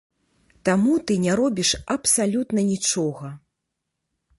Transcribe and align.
Таму 0.69 0.93
ты 1.11 1.19
не 1.27 1.37
робіш 1.41 1.75
абсалютна 1.99 2.59
нічога. 2.75 3.27